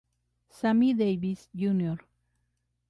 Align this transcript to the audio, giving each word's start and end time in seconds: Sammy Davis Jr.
Sammy 0.49 0.95
Davis 0.95 1.47
Jr. 1.55 1.97